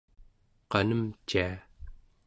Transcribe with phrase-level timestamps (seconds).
[0.71, 1.47] qanemcia